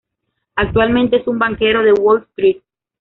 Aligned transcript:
Actualmente 0.55 1.17
es 1.17 1.27
un 1.27 1.37
banquero 1.37 1.83
de 1.83 1.93
Wall 1.93 2.25
Street. 2.31 2.63